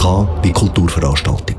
K 0.00 0.26
wie 0.42 0.50
Kulturveranstaltung. 0.50 1.58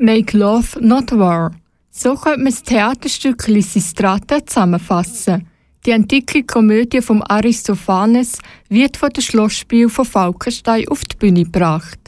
Make 0.00 0.36
Love 0.36 0.80
Not 0.80 1.12
War. 1.12 1.52
So 1.90 2.16
könnte 2.16 2.40
man 2.40 2.52
das 2.52 2.64
Theaterstück 2.64 3.46
Lysistrata 3.46 4.44
zusammenfassen. 4.44 5.46
Die 5.86 5.92
antike 5.92 6.42
Komödie 6.42 7.00
von 7.00 7.22
Aristophanes 7.22 8.40
wird 8.68 8.96
von 8.96 9.10
dem 9.10 9.22
Schlossspiel 9.22 9.88
von 9.88 10.04
Falkenstein 10.04 10.88
auf 10.88 11.04
die 11.04 11.14
Bühne 11.14 11.44
gebracht. 11.44 12.00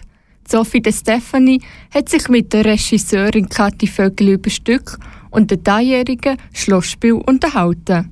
Sophie 0.48 0.82
de 0.82 0.92
Stefani 0.92 1.60
hat 1.94 2.08
sich 2.08 2.28
mit 2.28 2.52
der 2.52 2.64
Regisseurin 2.64 3.48
Kathi 3.48 3.86
Vögel 3.86 4.30
über 4.30 4.50
Stück 4.50 4.98
und 5.30 5.52
dem 5.52 5.62
dreijährigen 5.62 6.36
Schlossspiel 6.52 7.12
unterhalten. 7.12 8.10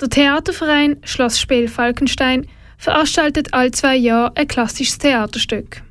Der 0.00 0.08
Theaterverein 0.08 0.96
Schlossspiel 1.04 1.68
Falkenstein 1.68 2.46
veranstaltet 2.78 3.52
alle 3.52 3.72
zwei 3.72 3.96
Jahre 3.96 4.34
ein 4.38 4.48
klassisches 4.48 4.96
Theaterstück. 4.96 5.82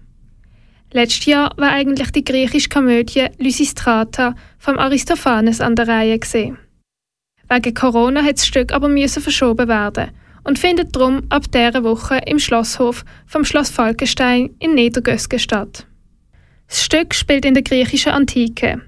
Letztes 0.93 1.25
Jahr 1.25 1.51
war 1.57 1.71
eigentlich 1.71 2.11
die 2.11 2.23
griechische 2.23 2.69
Komödie 2.69 3.27
Lysistrata 3.37 4.36
vom 4.57 4.77
Aristophanes 4.77 5.60
an 5.60 5.75
der 5.75 5.87
Reihe 5.87 6.18
gesehen. 6.18 6.57
Wegen 7.50 7.73
Corona 7.73 8.23
hat 8.23 8.37
das 8.37 8.47
Stück 8.47 8.73
aber 8.73 8.87
müssen 8.87 9.21
verschoben 9.21 9.68
werden 9.68 10.11
und 10.43 10.60
findet 10.60 10.96
darum 10.96 11.23
ab 11.29 11.51
dieser 11.51 11.83
Woche 11.83 12.21
im 12.25 12.39
Schlosshof 12.39 13.04
vom 13.25 13.43
Schloss 13.43 13.69
Falkenstein 13.69 14.55
in 14.60 14.75
Niedergösgen 14.75 15.39
statt. 15.39 15.86
Das 16.68 16.83
Stück 16.83 17.13
spielt 17.13 17.46
in 17.46 17.54
der 17.54 17.63
griechischen 17.63 18.13
Antike. 18.13 18.82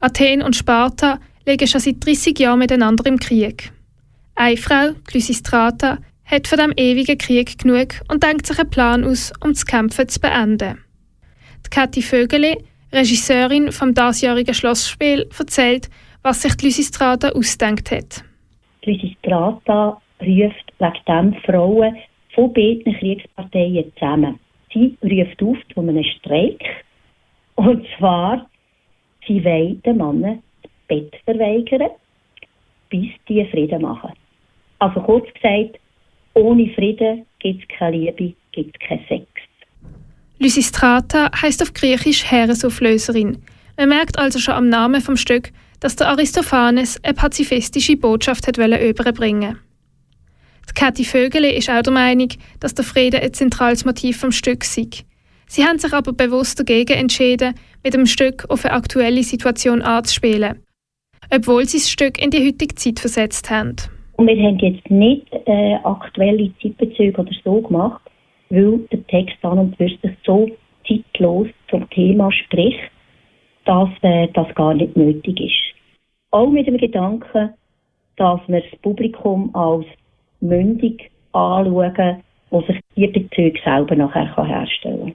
Athen 0.00 0.42
und 0.42 0.54
Sparta 0.54 1.18
liegen 1.46 1.66
schon 1.66 1.80
seit 1.80 2.04
30 2.04 2.38
Jahren 2.38 2.58
miteinander 2.58 3.06
im 3.06 3.18
Krieg. 3.18 3.72
Eine 4.34 4.56
Frau, 4.56 4.90
Lysistrata, 5.12 5.98
hat 6.24 6.46
von 6.46 6.58
dem 6.58 6.72
ewigen 6.76 7.16
Krieg 7.16 7.58
genug 7.58 7.94
und 8.08 8.22
denkt 8.22 8.46
sich 8.46 8.58
einen 8.58 8.70
Plan 8.70 9.04
aus, 9.04 9.32
um 9.40 9.52
das 9.52 9.64
Kämpfen 9.64 10.08
zu 10.08 10.20
beenden. 10.20 10.78
Die 11.66 11.70
Kathi 11.70 12.02
Vögele, 12.02 12.58
Regisseurin 12.92 13.72
vom 13.72 13.94
diesjährigen 13.94 14.54
Schlossspiel, 14.54 15.28
erzählt, 15.38 15.88
was 16.22 16.42
sich 16.42 16.54
die 16.56 16.66
Lysistrata 16.66 17.30
ausgedacht 17.30 17.90
hat. 17.90 18.24
Lysistrata 18.84 20.00
ruft 20.20 20.72
wegen 20.78 21.04
dem 21.06 21.34
Frauen 21.44 21.96
von 22.34 22.52
beiden 22.52 22.94
Kriegsparteien 22.94 23.92
zusammen. 23.94 24.38
Sie 24.72 24.96
ruft 25.02 25.42
auf 25.42 25.56
zu 25.74 25.80
einem 25.80 26.04
Streik. 26.04 26.62
Und 27.56 27.86
zwar, 27.98 28.48
sie 29.26 29.44
wollen 29.44 29.82
den 29.82 29.96
Männern 29.96 30.42
das 30.62 30.70
Bett 30.86 31.14
verweigern, 31.24 31.90
bis 32.90 33.08
die 33.28 33.44
Frieden 33.46 33.82
machen. 33.82 34.12
Also 34.78 35.00
kurz 35.00 35.26
gesagt, 35.34 35.80
ohne 36.34 36.68
Frieden 36.74 37.26
gibt 37.40 37.62
es 37.62 37.78
keine 37.78 37.96
Liebe, 37.96 38.34
gibt 38.52 38.76
es 38.80 38.88
keinen 38.88 39.04
Sex. 39.08 39.26
Lysistrata 40.38 41.30
heißt 41.40 41.62
auf 41.62 41.74
Griechisch 41.74 42.30
Heeresauflöserin. 42.30 43.38
Man 43.76 43.88
merkt 43.88 44.18
also 44.18 44.38
schon 44.38 44.54
am 44.54 44.68
Namen 44.68 45.00
vom 45.00 45.16
Stück, 45.16 45.50
dass 45.80 45.96
der 45.96 46.08
Aristophanes 46.08 47.02
eine 47.04 47.14
pazifistische 47.14 47.96
Botschaft 47.96 48.46
hat 48.46 48.58
überbringen 48.58 49.58
die 50.68 50.74
Kathi 50.74 51.04
Vögele 51.04 51.52
ist 51.52 51.70
auch 51.70 51.82
der 51.82 51.92
Meinung, 51.92 52.28
dass 52.60 52.74
der 52.74 52.84
Frieden 52.84 53.20
ein 53.20 53.32
zentrales 53.32 53.84
Motiv 53.84 54.18
vom 54.18 54.32
Stück 54.32 54.64
sei. 54.64 54.88
Sie 55.46 55.64
haben 55.64 55.78
sich 55.78 55.92
aber 55.92 56.12
bewusst 56.12 56.60
dagegen 56.60 56.98
entschieden, 56.98 57.54
mit 57.82 57.94
dem 57.94 58.06
Stück 58.06 58.44
auf 58.50 58.64
eine 58.64 58.74
aktuelle 58.74 59.22
Situation 59.22 59.80
anzuspielen, 59.82 60.62
obwohl 61.34 61.64
sie 61.64 61.78
das 61.78 61.90
Stück 61.90 62.22
in 62.22 62.30
die 62.30 62.46
heutige 62.46 62.74
Zeit 62.74 63.00
versetzt 63.00 63.50
haben. 63.50 63.76
Und 64.16 64.26
wir 64.26 64.36
haben 64.36 64.58
jetzt 64.58 64.90
nicht 64.90 65.26
äh, 65.46 65.76
aktuelle 65.84 66.50
Zeitbezüge 66.60 67.18
oder 67.18 67.32
so 67.44 67.62
gemacht, 67.62 68.02
weil 68.50 68.78
der 68.92 69.06
Text 69.06 69.36
an 69.42 69.58
und 69.58 69.76
für 69.76 69.88
sich 69.88 70.00
so 70.24 70.48
zeitlos 70.86 71.48
zum 71.70 71.88
Thema 71.90 72.30
spricht, 72.32 72.90
dass 73.64 73.88
äh, 74.02 74.28
das 74.34 74.54
gar 74.54 74.74
nicht 74.74 74.96
nötig 74.96 75.40
ist. 75.40 75.74
Auch 76.30 76.50
mit 76.50 76.66
dem 76.66 76.78
Gedanken, 76.78 77.50
dass 78.16 78.40
wir 78.46 78.60
das 78.60 78.80
Publikum 78.80 79.54
als 79.54 79.84
mündig 80.40 81.10
anschauen, 81.32 82.22
wo 82.50 82.62
sich 82.62 82.80
die 82.96 83.06
Bezüge 83.06 83.60
selber 83.64 83.94
nachher 83.94 84.46
herstellen 84.46 85.06
kann. 85.06 85.14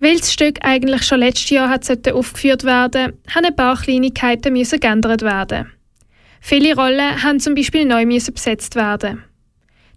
Weil 0.00 0.16
das 0.16 0.32
Stück 0.32 0.58
eigentlich 0.62 1.02
schon 1.02 1.18
letztes 1.18 1.50
Jahr 1.50 1.68
hat 1.68 1.84
aufgeführt 2.12 2.64
werden, 2.64 3.14
haben 3.34 3.44
ein 3.44 3.56
paar 3.56 3.76
Kleinigkeiten 3.76 4.54
geändert 4.54 5.22
werden. 5.22 5.72
Viele 6.40 6.76
Rollen 6.76 7.22
haben 7.22 7.40
zum 7.40 7.54
Beispiel 7.54 7.84
neu 7.84 8.06
besetzt 8.06 8.76
werden. 8.76 9.24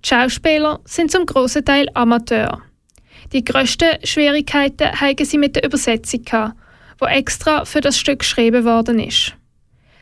Die 0.03 0.09
Schauspieler 0.09 0.79
sind 0.83 1.11
zum 1.11 1.27
grossen 1.27 1.63
Teil 1.63 1.87
Amateur. 1.93 2.59
Die 3.33 3.43
grössten 3.43 4.03
Schwierigkeiten 4.03 4.99
haben 4.99 5.23
sie 5.23 5.37
mit 5.37 5.55
der 5.55 5.63
Übersetzung 5.63 6.23
gehabt, 6.25 6.55
wo 6.99 7.05
extra 7.05 7.65
für 7.65 7.81
das 7.81 7.99
Stück 7.99 8.19
geschrieben 8.19 8.65
worden 8.65 8.99
ist. 8.99 9.37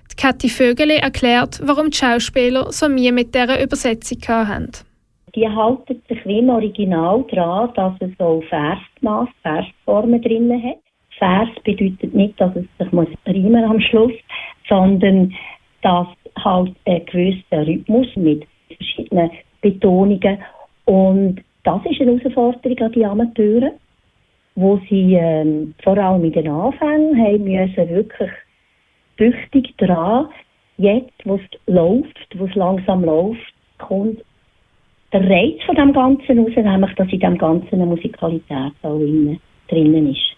Die 0.10 0.16
Kathi 0.16 0.48
Vögele 0.48 1.02
erklärt, 1.02 1.60
warum 1.64 1.90
die 1.90 1.98
Schauspieler 1.98 2.72
so 2.72 2.88
Mühe 2.88 3.12
mit 3.12 3.36
dieser 3.36 3.62
Übersetzung 3.62 4.20
haben. 4.28 4.72
Die 5.36 5.48
halten 5.48 6.02
sich 6.08 6.26
wie 6.26 6.40
im 6.40 6.50
Original 6.50 7.26
daran, 7.30 7.74
dass 7.76 7.94
es 8.00 8.12
so 8.18 8.42
Versmaß, 8.50 9.28
Versformen 9.42 10.22
drin 10.22 10.64
hat. 10.64 10.80
Vers 11.18 11.50
bedeutet 11.66 12.14
nicht, 12.14 12.40
dass 12.40 12.56
es 12.56 12.66
sich 12.80 12.92
muss 12.94 13.10
reimen 13.28 13.66
am 13.66 13.82
Schluss, 13.82 14.14
sondern 14.70 15.34
dass 15.82 16.08
halt 16.42 16.74
ein 16.86 17.06
gewisser 17.06 17.68
Rhythmus 17.68 18.08
mit 18.16 18.48
verschiedenen 18.68 19.30
Betonungen 19.62 20.40
und 20.86 21.42
das 21.64 21.82
ist 21.86 22.02
eine 22.02 22.18
Herausforderung 22.20 22.80
an 22.80 22.92
die 22.94 23.06
Amateure, 23.06 23.72
wo 24.56 24.80
sie 24.90 25.14
ähm, 25.14 25.74
vor 25.84 25.98
allem 25.98 26.24
in 26.24 26.32
den 26.32 26.48
Anfängen 26.48 27.18
haben 27.18 27.44
müssen 27.44 27.90
wirklich 27.90 28.32
tüchtig 29.18 29.78
dran. 29.78 30.28
Jetzt, 30.78 31.14
wo 31.26 31.36
es 31.36 31.42
läuft, 31.68 32.38
wo 32.38 32.46
es 32.46 32.56
langsam 32.56 33.04
läuft, 33.04 33.54
kommt 33.78 34.24
der 35.12 35.30
Reiz 35.30 35.62
von 35.66 35.76
dem 35.76 35.94
Ganzen 35.94 36.40
raus, 36.40 36.52
nämlich, 36.56 36.96
dass 36.96 37.12
in 37.12 37.20
dem 37.20 37.38
Ganzen 37.38 37.74
eine 37.74 37.86
Musikalität 37.86 38.74
auch 38.82 39.00
drinnen 39.68 40.12
ist. 40.12 40.36